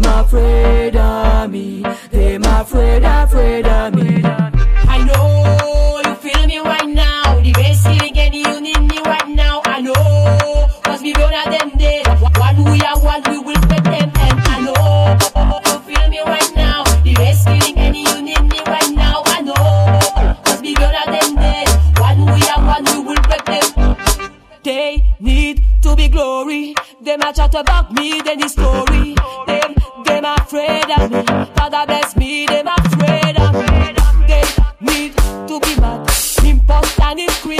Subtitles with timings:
[0.00, 1.82] Them afraid of me.
[2.10, 4.22] Them afraid, afraid of me.
[4.24, 7.38] I know you feel me right now.
[7.40, 9.60] The best feeling me right now.
[9.66, 9.82] I
[11.76, 12.20] them.
[12.38, 14.10] One we are one, we will them.
[14.14, 15.60] And I know.
[15.66, 16.84] You feel me right now.
[17.02, 19.22] The best feeling me right now.
[19.26, 19.42] I
[21.12, 21.36] them.
[22.00, 23.96] One we are one, we will break them.
[24.62, 26.74] They need to be glory.
[27.02, 29.14] They might chat about me, then the story.
[29.46, 29.59] They
[30.20, 31.24] them afraid of me.
[31.54, 33.94] Father bless me, them afraid of me.
[34.26, 34.44] They
[34.80, 35.16] need
[35.48, 36.10] to be mad.
[36.44, 37.59] Impulse and increase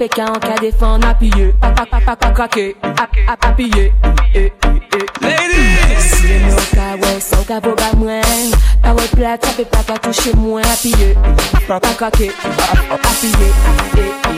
[0.00, 2.74] Pékin en cas défendre Appuyeux, pas craquer
[3.42, 3.92] Appuyeux,
[4.34, 8.22] eh, eh Si les mots au cas ouais, sans qu'à vos bas moins
[8.82, 11.14] Parole plate, ça peut pas qu'à toucher moins Appuyeux,
[11.68, 12.32] pas pas craquer
[12.90, 13.52] Appuyeux,
[13.98, 14.32] eh, eh,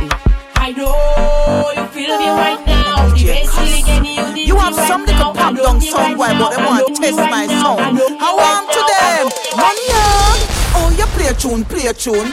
[0.00, 0.94] eh, I know
[1.76, 3.10] you feel me right now.
[3.14, 5.52] The race killing any you need You me have right some little now.
[5.52, 7.76] pop down somewhere, but they I want to me test my now.
[7.76, 8.18] I sound.
[8.18, 9.28] How right am to them?
[9.58, 10.38] Money on.
[10.74, 12.32] Oh, you play a tune, play a tune.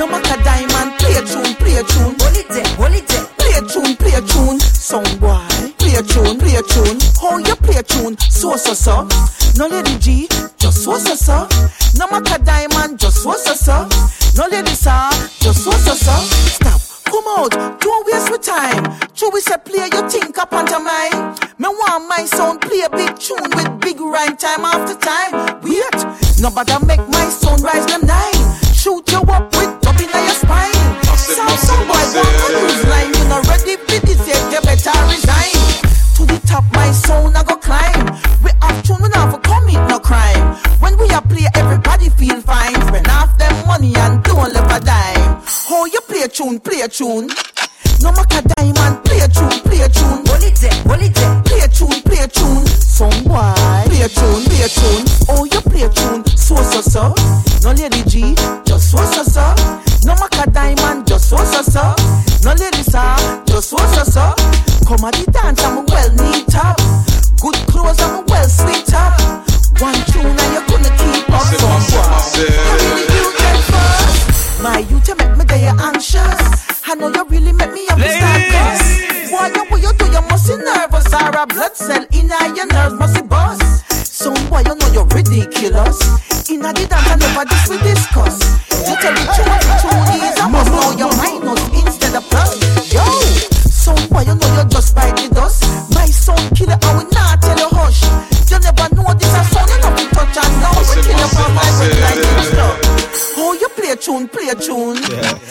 [0.00, 2.16] No matter diamond, play a tune, play a tune.
[2.16, 3.26] Hold it there, hold it there.
[3.36, 4.58] Play a tune, play a tune.
[4.58, 5.44] Sound boy,
[5.76, 6.96] play a tune, play a tune.
[7.20, 8.16] How you play a tune?
[8.16, 9.06] So so so.
[9.58, 10.26] No lady G,
[10.56, 11.46] just so so so.
[11.98, 13.86] No matter diamond, just so so so.
[14.38, 16.16] No lady sir, just so so so.
[16.48, 16.80] Stop.
[17.04, 18.98] Come out, don't waste my time.
[19.14, 21.36] True, we say play your think up on mine.
[21.58, 25.60] Me want my sound play a big tune with big rhyme time after time.
[25.60, 28.06] Wait, nobody make my sound rise them
[47.00, 48.02] tune, a.
[48.02, 50.20] No matter diamond, play a tune, play a tune.
[50.28, 51.42] Hold it there, hold it there.
[51.48, 52.66] Play a tune, play a tune.
[52.66, 53.56] Song boy,
[53.88, 55.04] play a tune, play a tune.
[55.32, 57.14] Oh, you play a tune, so so so.
[57.64, 58.34] No lady G,
[58.68, 59.44] just so so so.
[60.04, 61.94] No matter diamond, just so so so.
[62.44, 64.34] No lady sir, just so so so.
[64.84, 65.89] Come at the dance, I'm
[77.52, 79.30] really make me start cuss.
[79.30, 81.14] Boy, you what you do, you must be nervous.
[81.14, 83.92] Or a blood cell in your nerves must be bust.
[84.06, 85.98] Some boy, you know you're ridiculous.
[86.50, 88.38] In a dance, I never this we discuss.
[88.88, 89.90] You tell me two and two
[90.26, 92.58] is I must know your minus instead of plus.
[92.92, 93.04] Yo,
[93.70, 95.64] some boy, you know you're just bite the dust.
[95.94, 98.02] My son killer, I will not tell you hush.
[98.50, 101.28] You never know this a son, you know we touch and now we kill you
[101.30, 102.76] from my way like this stuff.
[103.38, 105.00] Oh, you play a tune, play a tune.
[105.00, 105.49] No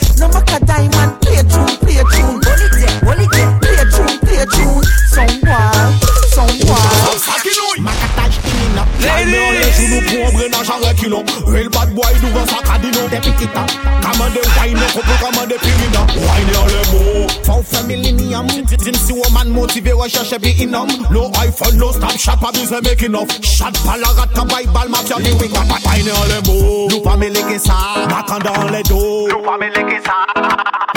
[20.10, 20.88] recherche be inum.
[21.12, 23.30] No iPhone, no stop shop, pas besoin make enough.
[23.42, 25.70] Shot pas la rata, ball, mafia, les wing up.
[25.86, 26.88] Wine en le mot.
[26.90, 27.74] Nous pas mêler ça.
[28.10, 29.28] Macan dans les dos.
[29.30, 30.14] Nous pas mêler ça.
[30.36, 30.89] Bel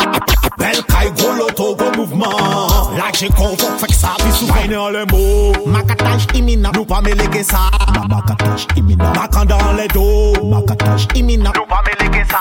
[3.29, 3.51] mouvement.
[3.51, 4.55] La j'ai convoque, fait que ça, puis souvent.
[4.55, 5.53] Wine en le mot.
[5.67, 6.71] Macatage imminent.
[6.75, 7.71] Nous pas mêler ça.
[8.09, 9.13] Macatage imminent.
[9.15, 10.45] Macan dans les dos.
[10.45, 11.53] Macatage imminent.
[11.55, 12.39] Nous pas mêler ça.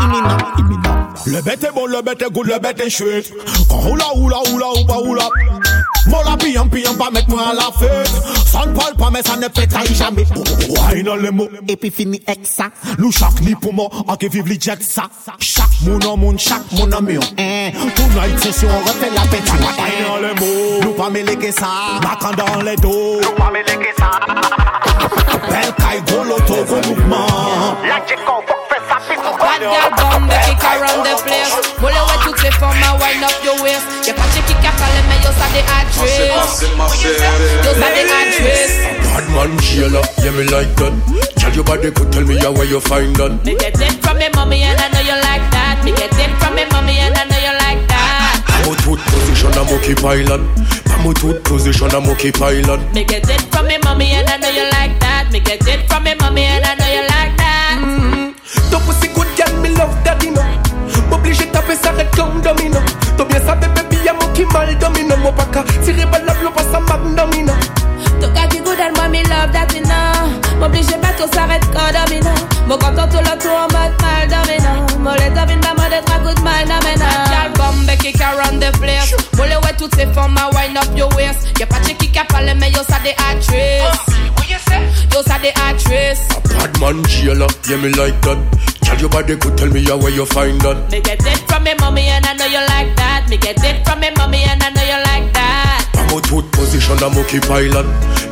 [0.00, 1.06] Imminent, imminent.
[1.26, 3.32] Le bête est bon, le bête est good, le bête est chouette.
[3.68, 4.66] Quand oula, oula, oula,
[5.00, 5.28] oula,
[6.06, 6.16] oula.
[6.24, 8.10] Mon la pillant, pillant, pas mettre moi à la fête.
[8.46, 10.24] Ça ne parle pas, mais ça ne pétaille jamais.
[10.68, 11.48] Wine en le mot.
[11.68, 12.64] Et puis fini avec ça.
[12.98, 15.04] Nous chaque ni pour moi, en que vive les jet ça.
[15.40, 17.20] Chaque mon en mon, chaque mon en mieux.
[17.38, 17.70] Hein.
[17.96, 19.52] Tonight, c'est sûr, on refait la pétille.
[19.52, 20.82] Wine en le mot.
[20.82, 21.66] Nous pas mêler que ça.
[22.02, 23.20] Macan dans les dos.
[23.20, 24.10] Nous pas mêler que ça.
[25.48, 27.26] Bel caille, gros loto, gros mouvement.
[27.86, 31.54] La j'ai convoque, fait ça, puis Bad girl bomb, they kick around the place.
[31.80, 33.84] Mole wet toutes les formes, wind up your waist.
[34.06, 35.02] Y'a pas de kick à parler,
[35.36, 37.22] mais yo ça des address.
[37.64, 38.72] Yo ça des address.
[39.14, 40.92] Bad man Sheila, yeah me like that.
[41.36, 43.44] Tell your body could tell me how where you find that.
[43.44, 45.82] Me get it from me mommy and I know you like that.
[45.84, 48.42] Me get it from me mommy and I know you like that.
[48.48, 50.40] I'm out with position, I'm okay pilot.
[50.90, 52.80] I'm out with position, I'm okay pilot.
[52.92, 55.28] Me get it from me mommy and I know you like that.
[55.32, 57.78] Me get it from me mommy and I know you like that.
[57.80, 58.70] Mm-hmm.
[58.70, 60.42] Ton pussy good girl, me love daddy no
[61.10, 62.78] M'oblige taper ça red comme domino
[63.16, 63.85] T'as bien savais baby,
[64.46, 67.52] y'a mon qui mal domino Mon pas qu'à tirer balle l'eau pas ça m'abdomino
[68.20, 71.64] Tout cas qui good and moi me love that you know M'oblige pas tout s'arrête
[71.66, 72.30] comme domino
[72.66, 76.12] Mon content tout le tour en mode mal domino Mon les domine pas mode être
[76.12, 79.14] un mal domino Girl bombe kick around the place.
[79.36, 81.46] Mole ouais toutes ces femmes à wind up your waist.
[81.58, 83.82] Y'a pas de qui a parlé mais yo ça des actrices.
[84.08, 86.28] Oh, yo ça des actrices.
[86.34, 88.38] A bad man jailer, yeah me like that.
[88.86, 90.90] Tell your body could tell me yeah, where you find that.
[90.90, 93.26] Me get it from me mommy and I know you like that.
[93.28, 95.85] Me get it from me mommy and I know you like that.
[96.16, 97.84] I'm a tooth position, I'm okay pilot.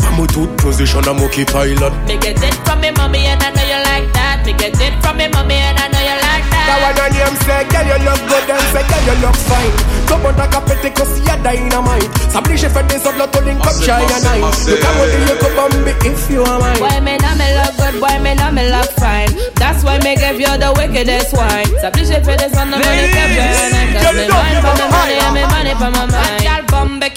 [0.08, 1.92] I'm a tooth position, I'm okay pilot.
[2.08, 4.40] Me get it from me mommy and I know you like that.
[4.48, 6.64] Me get it from me mommy and I know you like that.
[6.64, 9.76] Now when your name say, girl you look good and say, girl you look fine.
[10.08, 12.08] Tout bon ta capete cause y'a dynamite.
[12.32, 14.40] S'oblige fait des autres to link up shy and night.
[14.64, 16.80] Look how you you could bomb it if you are mine.
[16.80, 19.28] Boy, me know me look good, boy, me know me look fine.
[19.60, 21.68] That's why me give you the wickedest wine.
[21.84, 23.52] S'oblige fait des autres money que bien.
[24.00, 25.44] Cause me mind for my money and me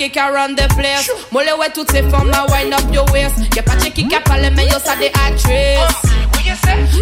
[0.07, 1.09] bombe kick around the place.
[1.31, 3.35] Mole ouais toutes ces femmes à wind up your waist.
[3.55, 6.11] Y'a pas de qui a parlé mais yo ça des actrices.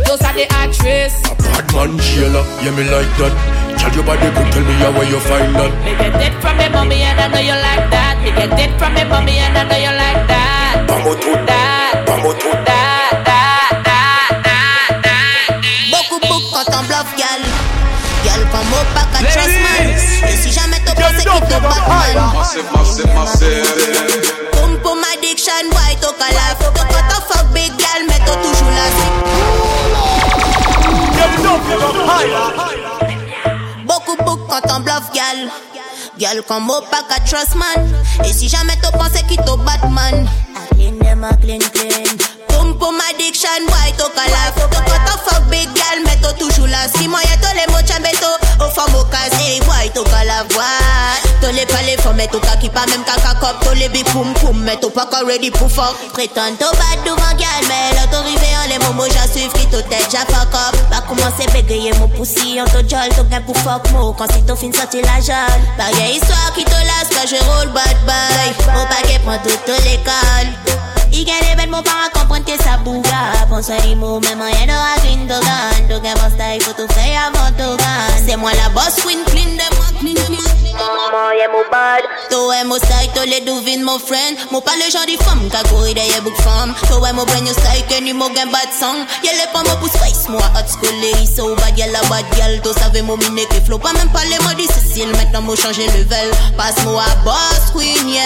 [0.08, 1.22] Yo ça des actrices.
[1.30, 3.32] A bad man Sheila, yeah me like that.
[3.78, 5.72] Tell your body could tell me yeah, where you find that.
[5.84, 8.18] Me get it from me mommy and I know you like that.
[8.24, 10.86] Me get it from me mommy and I know you like that.
[10.90, 12.52] I'm a tooth, That, I'm a tooth.
[12.52, 12.85] that, that,
[22.56, 23.68] Massive, massive, massive.
[24.54, 28.38] Boom boom addiction, boy, t'as qu'à la T'as quand t'as fuck big gal, mais t'as
[28.38, 28.88] toujours la
[33.84, 35.50] Beaucoup beaucoup quand on bluff, gal.
[36.18, 37.94] Gal comme au pas qu'à trust man.
[38.24, 39.78] Et si jamais t'as pensé qu'il te bat
[52.26, 53.56] palais, faut mettre au cas qui pas même caca cop.
[53.62, 55.96] T'as les big poum poum, mais t'as pas qu'à ready pour fuck.
[56.14, 59.68] Prétends t'as bad devant gal, mais là t'as arrivé en les moments, j'ai suivi qui
[59.68, 60.76] t'as tête, j'ai fuck up.
[60.90, 64.14] Pas commencer bégayer mon poussi, en t'as jol, t'as gain pour fuck mo.
[64.14, 65.62] Quand c'est t'as fin sorti la jol.
[65.78, 68.74] Pareil histoire qui te lasse, quand je roule bad boy.
[68.74, 70.50] Mon paquet prend toute l'école.
[71.12, 73.10] Il gagne les bêtes, mon parent comprendre que ça bouga.
[73.50, 75.88] Pense à les mots, même rien de green dogan.
[75.88, 77.88] Dogan, mon style, faut tout faire avant dogan.
[78.28, 80.55] C'est moi la boss, queen, clean de moi, clean de moi.
[81.16, 82.04] Maman, y'a mon bad.
[82.30, 84.36] Toi, mon style, toi les devines, mon friend.
[84.52, 86.74] Mon pas le genre de femme, qu'a couru derrière book femme.
[86.90, 89.06] Toi, mon brain, your style, que ni mon gain bad song.
[89.24, 92.26] Y'a les pas mon pouce face, moi, hot school, les so bad, y'a la bad
[92.36, 92.62] gal.
[92.62, 95.12] Toi, savais mon mine que flow, pas même pas les mots difficiles.
[95.16, 96.32] Maintenant, moi, changer level.
[96.58, 98.24] Passe-moi à boss, queen, yeah.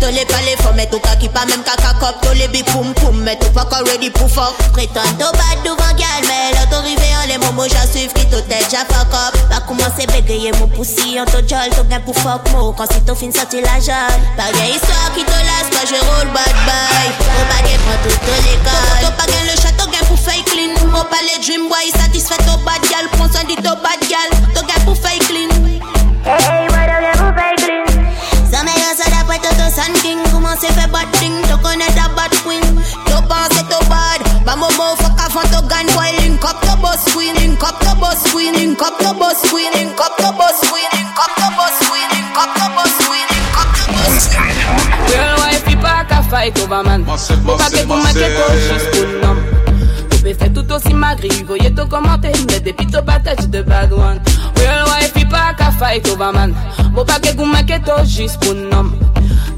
[0.00, 2.20] Toi, les pas les femmes, mais tout cas qui pas même caca cop.
[2.22, 4.54] Toi, les big poum poum, mais tout pas ready pour fuck.
[4.72, 8.76] Prétends, toi, bad devant gal, mais t'es arrivé les moments, j'ai suivi qui t'as tête,
[8.88, 9.36] fuck up.
[9.50, 12.72] Pas commencer bégayer mon poussi, en t'as jol, t'as gain pour fuck mo.
[12.76, 14.22] Quand c'est ton fin sorti la jaune.
[14.36, 17.06] Pareil histoire qui te laisse, quand je roule bad boy.
[17.34, 19.00] Mon baguette prend toute l'école.
[19.00, 20.72] T'as pas gain le chat, t'as gain pour fake clean.
[20.92, 23.08] Mon palais dream boy, satisfait ton bad gal.
[23.12, 25.50] Prends soin de ton bad gal, t'as gain pour fake clean.
[26.24, 28.00] Hey, moi, t'as gain pour fake clean.
[28.50, 32.08] Ça m'a ça d'après Toto Sun King Comment c'est fait bad thing Tu connais ta
[32.16, 32.60] bad queen
[33.06, 36.76] Tu penses que t'es bad Bah momo fuck avant to gun Boy link up the
[36.82, 39.70] boss queen Link up the boss queen Link up the boss queen
[47.20, 48.38] Massive, Faut pas que massive, vous mettez massive.
[48.46, 49.36] tout juste pour le nom.
[50.10, 53.92] Tu peux faire tout aussi magri, voyez tout commenter, mais depuis tout battage de bad
[53.92, 54.20] one.
[54.56, 56.54] Real wife, il pas qu'à fight over man.
[56.94, 58.90] Faut pas que vous mettez tout juste pour le nom.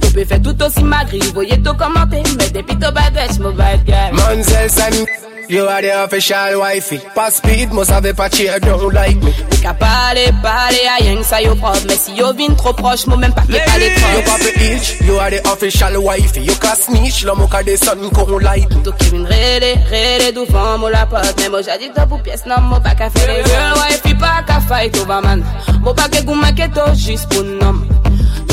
[0.01, 3.85] Tu peux faire tout aussi magri, voyez tout commenter, mais depuis tout battage, mon bad
[3.85, 4.11] guy.
[4.13, 5.07] Manzels and
[5.49, 6.99] you are the official wifey.
[7.15, 9.33] Pass speed, must have a patchy, don't like me.
[9.61, 13.07] Qu'à parler, parler à rien que ça yo propre, mais si yo vient trop proche,
[13.07, 14.33] moi même pas que pas les You trop.
[14.33, 16.43] pop it each, you are the official wifey.
[16.43, 18.69] You can snitch, la moka de sun con light.
[18.83, 22.61] Tout qui vient rêler, rêler devant moi la pote Mais moi top ou pièce, non
[22.63, 25.45] moi pas qu'à faire les girl wife Puis pas qu'à fight over man
[25.81, 27.83] Moi pas que goût maquette oh, juste pour nom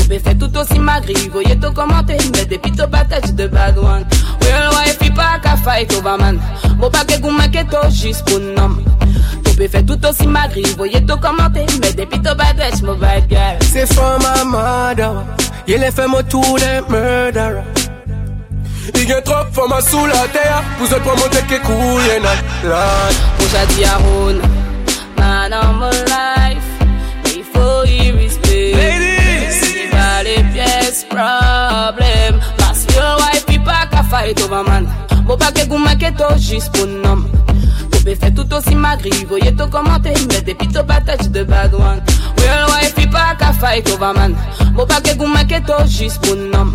[0.09, 4.03] Peux faire tout aussi magri, voyez tout commenter Mais depuis tout battage de bad one
[4.41, 6.39] Real wife, puis pas qu'à fight over man.
[6.79, 8.75] Moi pas que goût maquette juste pour nom.
[9.55, 13.61] Peux faire tout aussi magri, voyez tout commenter Mais depuis tout battage, mon bad girl.
[13.61, 15.23] Say for my mother,
[15.67, 17.63] you left him to the murderer.
[18.95, 22.19] Il y a trop for ma sous la terre, vous êtes pas monter que couille
[22.23, 22.31] là.
[22.63, 23.99] Moi j'ai dit à
[34.33, 34.87] pas qu'à fight over man
[35.25, 37.25] Moi pas que goût maquette juste pour nom.
[37.91, 39.11] Tu peux faire tout aussi magri.
[39.27, 42.01] Voyez tout commenter Mais depuis tout battage de bad one
[42.37, 44.35] Real wife il pas qu'à fight over man
[44.73, 46.73] Moi pas que goût maquette juste pour nom.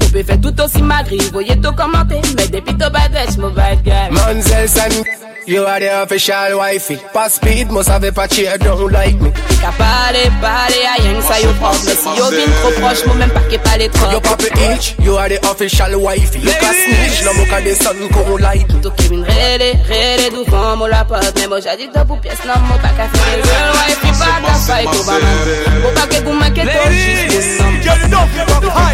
[0.00, 1.18] Tu peux faire tout aussi magri.
[1.32, 6.02] Voyez tout commenter Mais depuis tout battage mon bad guy Manzels and You are the
[6.02, 6.96] official wifey.
[7.14, 9.32] Pass speed, must have a patchy, uh, don't like me.
[9.32, 13.16] Ka pale, pale, a yen sa yo proche Mais si yo vin tro proche, mou
[13.16, 16.44] men pa ke pale trop Yo papi itch, you are the official wifey.
[16.44, 18.68] You can snitch, no moka de sun kon light.
[18.84, 22.20] To ke vin rele, rele dou kon mou la pot Men bo jadi to pou
[22.20, 25.80] pies nan mou pa ka fere Real wife, pi pa ka fay to ba man
[25.80, 28.28] Bo pa ke gouman ke to jis pou nam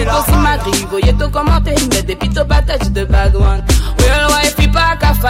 [0.07, 3.74] To si madri, voye to komante Me depi to batach de bad one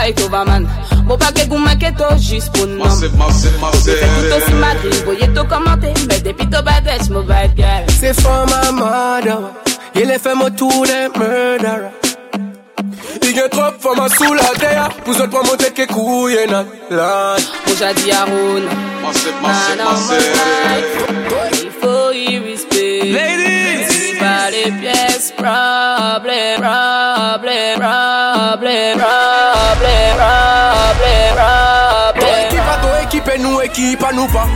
[0.04, 0.64] fay to ba man
[1.08, 4.00] Bo pa ke gouman ke to jis pou nam Massive, massive, massive.
[4.30, 8.40] To si madri, voye to komante Me depi to batach mou bad girl C'est for
[8.52, 9.40] my mother.
[9.96, 11.90] Il est fait mon tour de murderer.
[13.22, 14.88] Il y a trop for ma sous la terre.
[15.04, 17.42] Pour autres, pour monter que couille nan land.
[17.66, 18.64] Mo jadi Haroun
[19.02, 21.53] Massive, Man massive,
[25.14, 29.34] les pièces Problem Problem Problem Problem Problem
[32.14, 34.46] Ton Problem équipe à ton équipe et nous équipe à nous pas.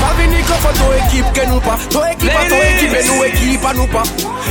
[0.00, 1.78] Pas venir qu'on fait ton équipe que nous pas.
[1.90, 4.02] Ton équipe à ton équipe et nous équipe à nous pas.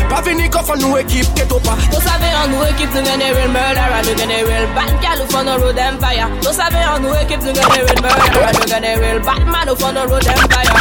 [0.09, 1.77] Pas venir qu'on fait nous équipe que toi pas.
[1.91, 2.01] Vous
[2.41, 4.01] en nous équipe nous gagnons real murderer?
[4.03, 7.41] Nous gagnons real bad gal Nous font no road empire Vous savez en nous équipe
[7.41, 8.51] nous gagnons real murderer?
[8.53, 10.75] Nous gagnons real Batman Nous font no road empire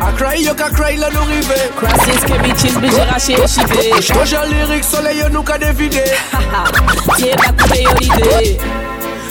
[0.00, 1.52] à cry, yo ka cry, là nous rive.
[1.76, 6.02] Crosses, Kevin Cheese, Bijé raché et chivé Toi j'ai lyrique, soleil, nous ka dévidé.
[7.16, 8.58] Tiens pas couper yo l'idée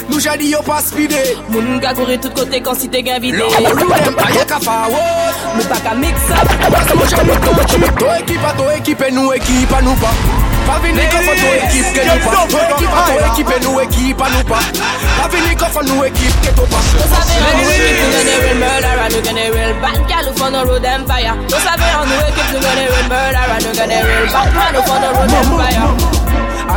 [0.07, 1.35] Nous j'ai dit yo pas speedé.
[1.49, 4.87] Moun ka kouri tout kote kon si te gen vide them, pas y'a qu'à faire,
[4.89, 5.55] ouais.
[5.55, 8.53] Mou pa ka mix up Parce que moi j'ai dit ton équipe, ton équipe à
[8.53, 9.03] ton équipe
[10.69, 10.77] et nous équipe à nous pas.
[10.77, 12.35] Pas venir qu'on fait ton équipe que nous pas.
[12.47, 14.59] Ton équipe à ton équipe et nous équipe à nous pas.
[15.17, 16.83] Pas venir qu'on fait nous équipe que toi pas.
[16.93, 20.37] Vous savez en nous équipe nous gagne real murderer Nous gagne real bad gal Nous
[20.37, 23.97] font no road empire Vous savez en nous équipe nous gagne real murderer Nous gagne
[24.03, 26.18] real Batman Nous font no road empire À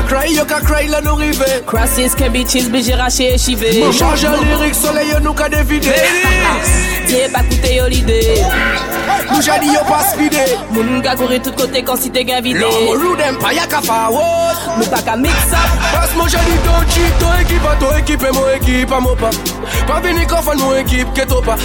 [0.09, 1.45] cry, yo ka cry, là nous rive.
[1.67, 5.93] Crosses, Kevin Cheese, Bijé raché et chivé Nous change lyrique, soleil, nous ka dévidé.
[7.07, 8.43] Tiens pas coûter yo l'idée
[9.35, 10.57] Nous j'ai dit yo pas speedé.
[10.71, 13.67] Moun ka kouri tout kote kon si te gen vide L'homme roule them, pas y'a
[13.69, 14.79] faire, ouais.
[14.79, 15.59] Mou pa ka mix up
[15.93, 18.93] Parce que moi j'ai dit ton cheat, ton équipe à ton équipe et mon équipe
[18.93, 19.31] à mon pas.
[19.87, 21.57] Pas venir qu'on fait nous équipe que toi pas.